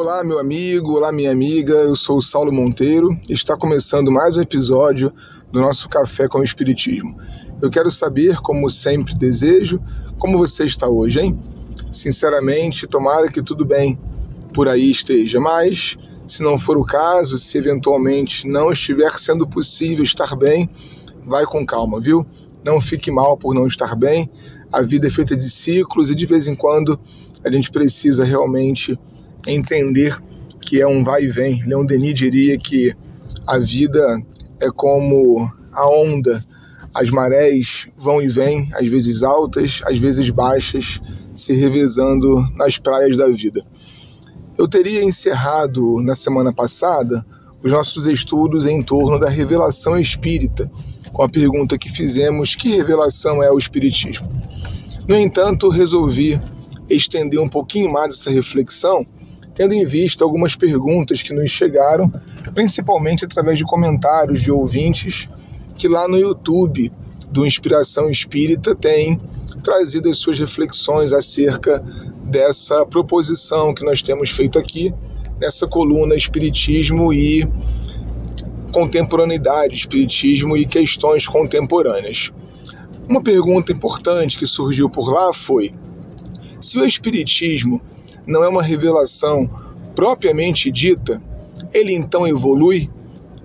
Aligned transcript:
Olá, 0.00 0.22
meu 0.22 0.38
amigo, 0.38 0.92
olá, 0.92 1.10
minha 1.10 1.32
amiga. 1.32 1.72
Eu 1.72 1.96
sou 1.96 2.18
o 2.18 2.22
Saulo 2.22 2.52
Monteiro 2.52 3.18
está 3.28 3.56
começando 3.56 4.12
mais 4.12 4.36
um 4.36 4.40
episódio 4.40 5.12
do 5.50 5.60
nosso 5.60 5.88
Café 5.88 6.28
com 6.28 6.38
o 6.38 6.44
Espiritismo. 6.44 7.18
Eu 7.60 7.68
quero 7.68 7.90
saber, 7.90 8.36
como 8.36 8.70
sempre 8.70 9.12
desejo, 9.12 9.82
como 10.16 10.38
você 10.38 10.64
está 10.64 10.88
hoje, 10.88 11.18
hein? 11.18 11.36
Sinceramente, 11.90 12.86
tomara 12.86 13.28
que 13.28 13.42
tudo 13.42 13.64
bem 13.64 13.98
por 14.54 14.68
aí 14.68 14.88
esteja, 14.88 15.40
mas 15.40 15.98
se 16.28 16.44
não 16.44 16.56
for 16.56 16.78
o 16.78 16.84
caso, 16.84 17.36
se 17.36 17.58
eventualmente 17.58 18.46
não 18.46 18.70
estiver 18.70 19.10
sendo 19.18 19.48
possível 19.48 20.04
estar 20.04 20.36
bem, 20.36 20.70
vai 21.24 21.44
com 21.44 21.66
calma, 21.66 22.00
viu? 22.00 22.24
Não 22.64 22.80
fique 22.80 23.10
mal 23.10 23.36
por 23.36 23.52
não 23.52 23.66
estar 23.66 23.96
bem. 23.96 24.30
A 24.72 24.80
vida 24.80 25.08
é 25.08 25.10
feita 25.10 25.36
de 25.36 25.50
ciclos 25.50 26.08
e 26.08 26.14
de 26.14 26.24
vez 26.24 26.46
em 26.46 26.54
quando 26.54 26.96
a 27.44 27.50
gente 27.50 27.68
precisa 27.68 28.22
realmente 28.22 28.96
entender 29.52 30.16
que 30.60 30.80
é 30.80 30.86
um 30.86 31.02
vai 31.02 31.24
e 31.24 31.28
vem. 31.28 31.62
Leon 31.64 31.84
Denis 31.84 32.14
diria 32.14 32.58
que 32.58 32.94
a 33.46 33.58
vida 33.58 34.22
é 34.60 34.70
como 34.70 35.50
a 35.72 35.88
onda, 35.88 36.44
as 36.94 37.10
marés 37.10 37.88
vão 37.96 38.20
e 38.20 38.28
vêm, 38.28 38.68
às 38.74 38.86
vezes 38.86 39.22
altas, 39.22 39.80
às 39.84 39.98
vezes 39.98 40.28
baixas, 40.30 41.00
se 41.34 41.54
revezando 41.54 42.44
nas 42.56 42.78
praias 42.78 43.16
da 43.16 43.26
vida. 43.28 43.64
Eu 44.58 44.66
teria 44.66 45.04
encerrado 45.04 46.02
na 46.02 46.14
semana 46.14 46.52
passada 46.52 47.24
os 47.62 47.72
nossos 47.72 48.06
estudos 48.06 48.66
em 48.66 48.82
torno 48.82 49.18
da 49.18 49.28
revelação 49.28 49.98
espírita, 49.98 50.70
com 51.12 51.22
a 51.22 51.28
pergunta 51.28 51.78
que 51.78 51.90
fizemos: 51.90 52.54
que 52.54 52.76
revelação 52.76 53.42
é 53.42 53.50
o 53.50 53.58
Espiritismo? 53.58 54.30
No 55.06 55.16
entanto, 55.16 55.68
resolvi 55.68 56.40
estender 56.90 57.40
um 57.40 57.48
pouquinho 57.48 57.90
mais 57.90 58.14
essa 58.14 58.30
reflexão 58.30 59.06
tendo 59.58 59.74
em 59.74 59.84
vista 59.84 60.22
algumas 60.22 60.54
perguntas 60.54 61.20
que 61.20 61.34
nos 61.34 61.50
chegaram, 61.50 62.08
principalmente 62.54 63.24
através 63.24 63.58
de 63.58 63.64
comentários 63.64 64.40
de 64.40 64.52
ouvintes 64.52 65.28
que 65.76 65.88
lá 65.88 66.06
no 66.06 66.16
YouTube 66.16 66.92
do 67.28 67.44
Inspiração 67.44 68.08
Espírita 68.08 68.72
tem 68.76 69.20
trazido 69.64 70.08
as 70.08 70.18
suas 70.18 70.38
reflexões 70.38 71.12
acerca 71.12 71.82
dessa 72.22 72.86
proposição 72.86 73.74
que 73.74 73.84
nós 73.84 74.00
temos 74.00 74.30
feito 74.30 74.60
aqui 74.60 74.94
nessa 75.40 75.66
coluna 75.66 76.14
Espiritismo 76.14 77.12
e 77.12 77.44
Contemporaneidade, 78.72 79.74
Espiritismo 79.74 80.56
e 80.56 80.66
Questões 80.66 81.26
Contemporâneas. 81.26 82.30
Uma 83.08 83.20
pergunta 83.20 83.72
importante 83.72 84.38
que 84.38 84.46
surgiu 84.46 84.88
por 84.88 85.10
lá 85.12 85.32
foi: 85.32 85.74
se 86.60 86.78
o 86.78 86.84
Espiritismo 86.84 87.82
não 88.28 88.44
é 88.44 88.48
uma 88.48 88.62
revelação 88.62 89.48
propriamente 89.96 90.70
dita, 90.70 91.20
ele 91.72 91.94
então 91.94 92.28
evolui. 92.28 92.88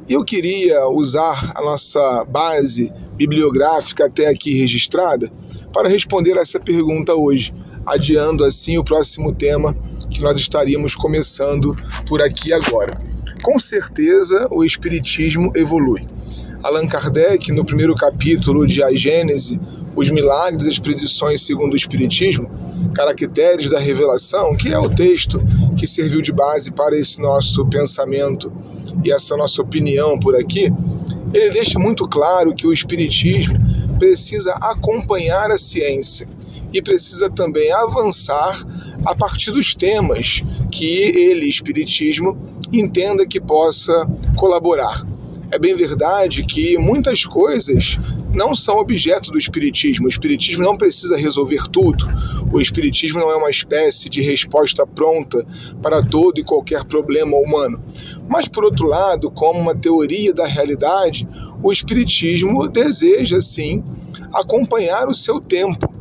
Eu 0.09 0.23
queria 0.26 0.86
usar 0.89 1.53
a 1.56 1.62
nossa 1.62 2.26
base 2.26 2.92
bibliográfica 3.16 4.06
até 4.06 4.28
aqui 4.28 4.54
registrada 4.59 5.31
para 5.72 5.88
responder 5.88 6.38
essa 6.38 6.59
pergunta 6.59 7.16
hoje, 7.16 7.54
adiando 7.86 8.44
assim 8.44 8.78
o 8.78 8.84
próximo 8.84 9.34
tema 9.34 9.73
que 10.11 10.22
nós 10.22 10.38
estaríamos 10.38 10.94
começando 10.94 11.73
por 12.06 12.22
aqui 12.22 12.52
agora. 12.52 12.98
Com 13.42 13.58
certeza 13.58 14.48
o 14.52 14.64
Espiritismo 14.65 15.52
evolui. 15.55 16.05
Allan 16.61 16.88
Kardec, 16.88 17.52
no 17.52 17.65
primeiro 17.65 17.95
capítulo 17.95 18.67
de 18.67 18.83
A 18.83 18.94
Gênese, 18.94 19.60
os 19.95 20.09
milagres 20.09 20.65
e 20.65 20.70
as 20.70 20.80
predições 20.80 21.45
segundo 21.45 21.73
o 21.73 21.77
Espiritismo, 21.77 22.49
caracteres 22.93 23.70
da 23.70 23.80
revelação, 23.80 24.55
que 24.55 24.70
é 24.70 24.77
o 24.77 24.89
texto 24.89 25.42
que 25.77 25.87
serviu 25.87 26.21
de 26.21 26.31
base 26.31 26.71
para 26.71 26.98
esse 26.98 27.21
nosso 27.21 27.65
pensamento 27.67 28.52
e 29.03 29.11
essa 29.11 29.36
nossa 29.36 29.61
opinião 29.61 30.20
por 30.20 30.36
aqui, 30.36 30.71
ele 31.33 31.49
deixa 31.49 31.80
muito 31.80 32.08
claro 32.08 32.53
que 32.53 32.67
o 32.67 32.73
Espiritismo 32.73 33.55
precisa 33.98 34.53
acompanhar 34.53 35.52
a 35.52 35.58
ciência 35.58 36.27
e 36.71 36.82
precisa 36.82 37.30
também 37.30 37.71
avançar 37.71 38.59
a 39.05 39.15
partir 39.15 39.52
dos 39.52 39.76
temas 39.76 40.43
que 40.71 40.86
ele, 40.86 41.48
Espiritismo, 41.48 42.37
entenda 42.71 43.26
que 43.26 43.39
possa 43.39 44.08
colaborar. 44.36 45.02
É 45.53 45.59
bem 45.59 45.75
verdade 45.75 46.43
que 46.43 46.80
muitas 46.80 47.25
coisas 47.25 47.99
não 48.33 48.55
são 48.55 48.80
objeto 48.80 49.30
do 49.30 49.37
Espiritismo. 49.37 50.08
O 50.08 50.09
Espiritismo 50.09 50.64
não 50.64 50.75
precisa 50.75 51.15
resolver 51.15 51.67
tudo. 51.71 52.08
O 52.52 52.59
Espiritismo 52.59 53.19
não 53.19 53.30
é 53.30 53.36
uma 53.36 53.52
espécie 53.52 54.09
de 54.09 54.19
resposta 54.19 54.83
pronta 54.87 55.45
para 55.80 56.03
todo 56.03 56.39
e 56.39 56.43
qualquer 56.43 56.83
problema 56.86 57.37
humano. 57.37 57.80
Mas, 58.27 58.47
por 58.47 58.64
outro 58.64 58.87
lado, 58.87 59.30
como 59.30 59.59
uma 59.59 59.75
teoria 59.75 60.33
da 60.33 60.47
realidade, 60.47 61.27
o 61.61 61.71
Espiritismo 61.71 62.67
deseja, 62.67 63.39
sim, 63.39 63.83
acompanhar 64.33 65.08
o 65.08 65.14
seu 65.14 65.39
tempo. 65.39 65.93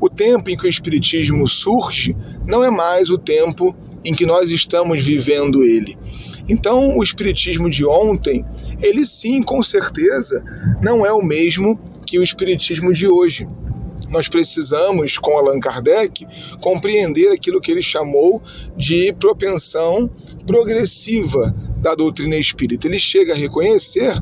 O 0.00 0.08
tempo 0.08 0.48
em 0.48 0.56
que 0.56 0.66
o 0.66 0.70
Espiritismo 0.70 1.48
surge 1.48 2.16
não 2.46 2.62
é 2.62 2.70
mais 2.70 3.10
o 3.10 3.18
tempo 3.18 3.74
em 4.04 4.14
que 4.14 4.26
nós 4.26 4.50
estamos 4.50 5.02
vivendo 5.02 5.62
ele. 5.62 5.96
Então, 6.48 6.96
o 6.96 7.02
espiritismo 7.02 7.70
de 7.70 7.84
ontem, 7.84 8.44
ele 8.80 9.06
sim, 9.06 9.42
com 9.42 9.62
certeza, 9.62 10.42
não 10.82 11.06
é 11.06 11.12
o 11.12 11.22
mesmo 11.22 11.78
que 12.04 12.18
o 12.18 12.22
espiritismo 12.22 12.92
de 12.92 13.06
hoje. 13.06 13.46
Nós 14.12 14.28
precisamos, 14.28 15.18
com 15.18 15.36
Allan 15.36 15.58
Kardec, 15.58 16.26
compreender 16.60 17.32
aquilo 17.32 17.60
que 17.60 17.70
ele 17.70 17.82
chamou 17.82 18.42
de 18.76 19.12
propensão 19.14 20.08
progressiva 20.46 21.54
da 21.78 21.94
doutrina 21.94 22.36
espírita. 22.36 22.86
Ele 22.86 22.98
chega 22.98 23.32
a 23.32 23.36
reconhecer 23.36 24.14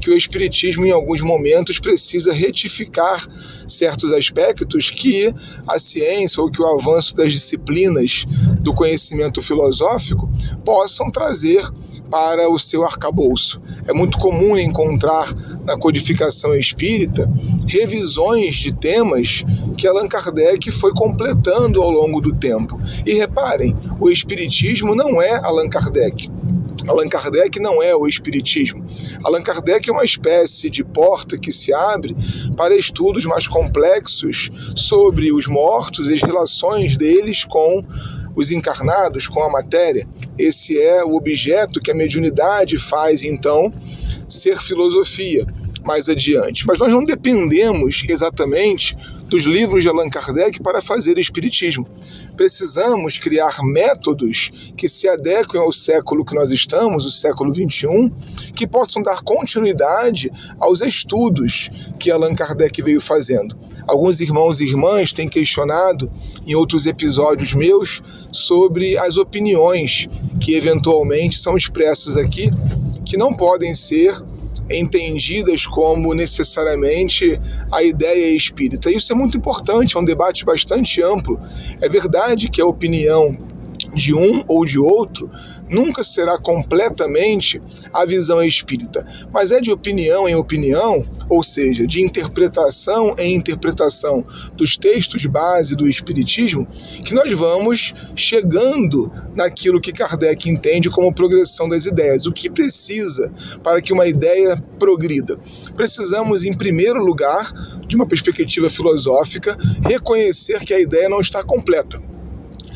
que 0.00 0.10
o 0.10 0.16
Espiritismo, 0.16 0.86
em 0.86 0.92
alguns 0.92 1.20
momentos, 1.20 1.80
precisa 1.80 2.32
retificar 2.32 3.20
certos 3.66 4.12
aspectos 4.12 4.90
que 4.90 5.34
a 5.66 5.78
ciência 5.78 6.40
ou 6.42 6.50
que 6.50 6.62
o 6.62 6.66
avanço 6.66 7.16
das 7.16 7.32
disciplinas 7.32 8.24
do 8.60 8.72
conhecimento 8.72 9.42
filosófico 9.42 10.30
possam 10.64 11.10
trazer 11.10 11.62
para 12.10 12.48
o 12.50 12.58
seu 12.58 12.84
arcabouço. 12.84 13.60
É 13.86 13.92
muito 13.92 14.18
comum 14.18 14.56
encontrar 14.58 15.32
na 15.64 15.76
codificação 15.76 16.54
espírita 16.54 17.30
revisões 17.66 18.56
de 18.56 18.72
temas 18.72 19.44
que 19.76 19.86
Allan 19.86 20.08
Kardec 20.08 20.70
foi 20.70 20.92
completando 20.92 21.82
ao 21.82 21.90
longo 21.90 22.20
do 22.20 22.34
tempo. 22.34 22.80
E 23.06 23.14
reparem, 23.14 23.76
o 24.00 24.10
Espiritismo 24.10 24.94
não 24.94 25.20
é 25.20 25.36
Allan 25.36 25.68
Kardec. 25.68 26.30
Allan 26.88 27.08
Kardec 27.08 27.60
não 27.60 27.82
é 27.82 27.94
o 27.94 28.06
Espiritismo. 28.06 28.84
Allan 29.22 29.42
Kardec 29.42 29.88
é 29.88 29.92
uma 29.92 30.04
espécie 30.04 30.70
de 30.70 30.82
porta 30.82 31.38
que 31.38 31.52
se 31.52 31.72
abre 31.72 32.16
para 32.56 32.76
estudos 32.76 33.24
mais 33.26 33.46
complexos 33.46 34.50
sobre 34.74 35.30
os 35.32 35.46
mortos 35.46 36.08
e 36.08 36.14
as 36.14 36.22
relações 36.22 36.96
deles 36.96 37.44
com 37.44 37.84
os 38.34 38.50
encarnados, 38.52 39.26
com 39.26 39.42
a 39.42 39.50
matéria. 39.50 40.06
Esse 40.38 40.80
é 40.80 41.04
o 41.04 41.16
objeto 41.16 41.80
que 41.80 41.90
a 41.90 41.94
mediunidade 41.94 42.78
faz, 42.78 43.24
então, 43.24 43.72
ser 44.28 44.56
filosofia 44.58 45.46
mais 45.84 46.08
adiante. 46.08 46.66
Mas 46.66 46.78
nós 46.78 46.92
não 46.92 47.02
dependemos 47.02 48.04
exatamente 48.08 48.94
dos 49.26 49.44
livros 49.44 49.82
de 49.82 49.88
Allan 49.88 50.08
Kardec 50.08 50.62
para 50.62 50.82
fazer 50.82 51.18
espiritismo. 51.18 51.86
Precisamos 52.36 53.18
criar 53.18 53.62
métodos 53.62 54.50
que 54.76 54.88
se 54.88 55.08
adequem 55.08 55.60
ao 55.60 55.72
século 55.72 56.24
que 56.24 56.34
nós 56.34 56.50
estamos, 56.50 57.04
o 57.04 57.10
século 57.10 57.52
XXI, 57.54 58.12
que 58.54 58.66
possam 58.66 59.02
dar 59.02 59.22
continuidade 59.22 60.30
aos 60.58 60.80
estudos 60.80 61.70
que 61.98 62.10
Allan 62.10 62.34
Kardec 62.34 62.82
veio 62.82 63.00
fazendo. 63.00 63.56
Alguns 63.86 64.20
irmãos 64.20 64.60
e 64.60 64.66
irmãs 64.66 65.12
têm 65.12 65.28
questionado 65.28 66.10
em 66.46 66.54
outros 66.54 66.86
episódios 66.86 67.54
meus 67.54 68.02
sobre 68.30 68.96
as 68.98 69.16
opiniões 69.16 70.08
que 70.40 70.54
eventualmente 70.54 71.38
são 71.38 71.56
expressas 71.56 72.16
aqui, 72.16 72.50
que 73.04 73.16
não 73.16 73.34
podem 73.34 73.74
ser 73.74 74.14
entendidas 74.70 75.66
como 75.66 76.14
necessariamente 76.14 77.40
a 77.72 77.82
ideia 77.82 78.36
espírita. 78.36 78.90
Isso 78.90 79.12
é 79.12 79.16
muito 79.16 79.36
importante, 79.36 79.96
é 79.96 80.00
um 80.00 80.04
debate 80.04 80.44
bastante 80.44 81.02
amplo. 81.02 81.40
É 81.80 81.88
verdade 81.88 82.50
que 82.50 82.60
a 82.60 82.66
opinião 82.66 83.36
de 83.94 84.14
um 84.14 84.44
ou 84.46 84.64
de 84.64 84.78
outro 84.78 85.30
nunca 85.68 86.02
será 86.02 86.38
completamente 86.38 87.60
a 87.92 88.04
visão 88.04 88.42
espírita, 88.42 89.06
mas 89.32 89.50
é 89.50 89.60
de 89.60 89.70
opinião 89.70 90.28
em 90.28 90.34
opinião, 90.34 91.04
ou 91.28 91.42
seja, 91.42 91.86
de 91.86 92.02
interpretação 92.02 93.14
em 93.18 93.34
interpretação 93.34 94.24
dos 94.54 94.76
textos 94.76 95.24
base 95.26 95.76
do 95.76 95.88
espiritismo, 95.88 96.66
que 97.04 97.14
nós 97.14 97.30
vamos 97.32 97.94
chegando 98.16 99.10
naquilo 99.34 99.80
que 99.80 99.92
Kardec 99.92 100.48
entende 100.48 100.88
como 100.90 101.14
progressão 101.14 101.68
das 101.68 101.86
ideias. 101.86 102.26
O 102.26 102.32
que 102.32 102.50
precisa 102.50 103.30
para 103.62 103.80
que 103.80 103.92
uma 103.92 104.06
ideia 104.06 104.56
progrida? 104.78 105.38
Precisamos, 105.76 106.44
em 106.44 106.56
primeiro 106.56 107.04
lugar, 107.04 107.52
de 107.86 107.96
uma 107.96 108.06
perspectiva 108.06 108.70
filosófica, 108.70 109.56
reconhecer 109.82 110.60
que 110.60 110.74
a 110.74 110.80
ideia 110.80 111.08
não 111.08 111.20
está 111.20 111.42
completa 111.44 112.00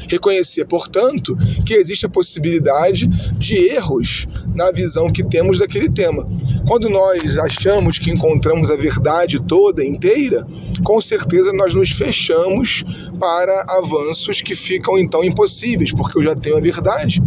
Reconhecer, 0.08 0.64
portanto, 0.66 1.36
que 1.64 1.74
existe 1.74 2.06
a 2.06 2.08
possibilidade 2.08 3.06
de 3.38 3.54
erros 3.70 4.26
na 4.54 4.70
visão 4.70 5.12
que 5.12 5.24
temos 5.24 5.58
daquele 5.58 5.90
tema. 5.90 6.26
Quando 6.66 6.88
nós 6.88 7.38
achamos 7.38 7.98
que 7.98 8.10
encontramos 8.10 8.70
a 8.70 8.76
verdade 8.76 9.40
toda, 9.40 9.84
inteira, 9.84 10.46
com 10.84 11.00
certeza 11.00 11.52
nós 11.52 11.74
nos 11.74 11.90
fechamos 11.90 12.84
para 13.18 13.64
avanços 13.68 14.42
que 14.42 14.54
ficam 14.54 14.98
então 14.98 15.24
impossíveis, 15.24 15.92
porque 15.92 16.18
eu 16.18 16.22
já 16.22 16.34
tenho 16.34 16.56
a 16.56 16.60
verdade. 16.60 17.22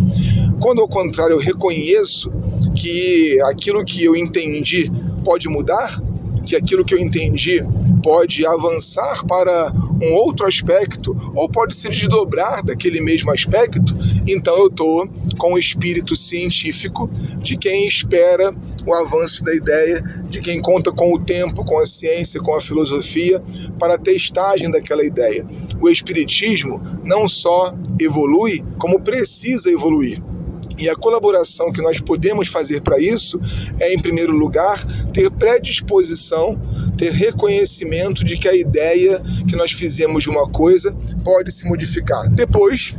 Quando 0.59 0.81
ao 0.81 0.87
contrário 0.87 1.33
eu 1.33 1.39
reconheço 1.39 2.31
que 2.75 3.39
aquilo 3.49 3.83
que 3.83 4.03
eu 4.03 4.15
entendi 4.15 4.91
pode 5.23 5.47
mudar, 5.47 5.99
que 6.45 6.55
aquilo 6.55 6.85
que 6.85 6.93
eu 6.93 6.99
entendi 6.99 7.63
pode 8.03 8.45
avançar 8.45 9.25
para 9.25 9.73
um 10.01 10.13
outro 10.13 10.45
aspecto 10.45 11.15
ou 11.35 11.49
pode 11.49 11.75
se 11.75 11.89
desdobrar 11.89 12.63
daquele 12.63 13.01
mesmo 13.01 13.31
aspecto, 13.31 13.95
então 14.27 14.57
eu 14.57 14.67
estou 14.67 15.07
com 15.37 15.53
o 15.53 15.59
espírito 15.59 16.15
científico 16.15 17.09
de 17.39 17.57
quem 17.57 17.87
espera 17.87 18.53
o 18.85 18.93
avanço 18.93 19.43
da 19.43 19.53
ideia, 19.53 20.01
de 20.29 20.39
quem 20.39 20.61
conta 20.61 20.91
com 20.91 21.13
o 21.13 21.19
tempo, 21.19 21.65
com 21.65 21.79
a 21.79 21.85
ciência, 21.85 22.39
com 22.39 22.53
a 22.53 22.61
filosofia 22.61 23.41
para 23.79 23.95
a 23.95 23.97
testagem 23.97 24.69
daquela 24.69 25.03
ideia. 25.03 25.45
O 25.81 25.89
espiritismo 25.89 26.81
não 27.03 27.27
só 27.27 27.73
evolui, 27.99 28.63
como 28.77 28.99
precisa 28.99 29.71
evoluir. 29.71 30.21
E 30.77 30.89
a 30.89 30.95
colaboração 30.95 31.71
que 31.71 31.81
nós 31.81 31.99
podemos 32.01 32.49
fazer 32.49 32.81
para 32.81 32.99
isso 32.99 33.39
é, 33.79 33.93
em 33.93 34.01
primeiro 34.01 34.33
lugar, 34.33 34.83
ter 35.13 35.31
predisposição, 35.31 36.59
ter 36.97 37.11
reconhecimento 37.11 38.23
de 38.23 38.37
que 38.37 38.47
a 38.47 38.55
ideia 38.55 39.21
que 39.47 39.55
nós 39.55 39.71
fizemos 39.71 40.23
de 40.23 40.29
uma 40.29 40.49
coisa 40.49 40.95
pode 41.23 41.51
se 41.51 41.65
modificar. 41.65 42.27
Depois, 42.29 42.95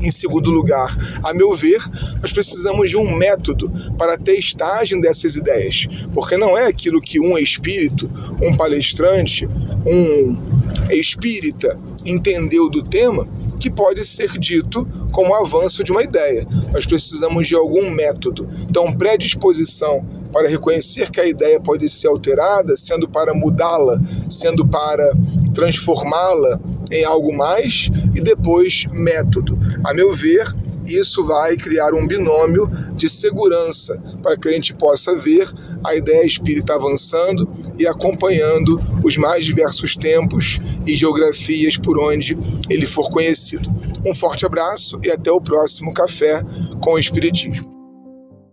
em 0.00 0.10
segundo 0.10 0.50
lugar, 0.50 0.94
a 1.22 1.32
meu 1.32 1.54
ver, 1.54 1.78
nós 2.20 2.32
precisamos 2.32 2.90
de 2.90 2.96
um 2.96 3.16
método 3.16 3.70
para 3.96 4.14
a 4.14 4.18
testagem 4.18 5.00
dessas 5.00 5.36
ideias, 5.36 5.86
porque 6.12 6.36
não 6.36 6.56
é 6.56 6.66
aquilo 6.66 7.00
que 7.00 7.20
um 7.20 7.38
espírito, 7.38 8.10
um 8.42 8.54
palestrante, 8.54 9.48
um 9.86 10.36
espírita 10.90 11.78
entendeu 12.04 12.68
do 12.68 12.82
tema 12.82 13.26
que 13.58 13.70
pode 13.70 14.04
ser 14.04 14.38
dito 14.38 14.86
como 15.10 15.34
avanço 15.34 15.82
de 15.82 15.90
uma 15.90 16.02
ideia. 16.02 16.46
Nós 16.72 16.86
precisamos 16.86 17.48
de 17.48 17.54
algum 17.54 17.90
método. 17.90 18.48
Então, 18.68 18.92
predisposição 18.92 20.04
para 20.36 20.50
reconhecer 20.50 21.10
que 21.10 21.18
a 21.18 21.26
ideia 21.26 21.58
pode 21.58 21.88
ser 21.88 22.08
alterada, 22.08 22.76
sendo 22.76 23.08
para 23.08 23.32
mudá-la, 23.32 23.98
sendo 24.28 24.68
para 24.68 25.14
transformá-la 25.54 26.60
em 26.92 27.06
algo 27.06 27.34
mais, 27.34 27.88
e 28.14 28.20
depois 28.20 28.84
método. 28.92 29.58
A 29.82 29.94
meu 29.94 30.14
ver, 30.14 30.54
isso 30.86 31.24
vai 31.24 31.56
criar 31.56 31.94
um 31.94 32.06
binômio 32.06 32.70
de 32.92 33.08
segurança 33.08 33.98
para 34.22 34.36
que 34.36 34.46
a 34.48 34.52
gente 34.52 34.74
possa 34.74 35.16
ver 35.16 35.48
a 35.82 35.94
ideia 35.94 36.26
espírita 36.26 36.74
avançando 36.74 37.50
e 37.78 37.86
acompanhando 37.86 38.78
os 39.02 39.16
mais 39.16 39.42
diversos 39.42 39.96
tempos 39.96 40.60
e 40.86 40.94
geografias 40.94 41.78
por 41.78 41.98
onde 41.98 42.36
ele 42.68 42.84
for 42.84 43.08
conhecido. 43.08 43.70
Um 44.04 44.14
forte 44.14 44.44
abraço 44.44 45.00
e 45.02 45.10
até 45.10 45.32
o 45.32 45.40
próximo 45.40 45.94
Café 45.94 46.42
com 46.82 46.92
o 46.92 46.98
Espiritismo. 46.98 47.75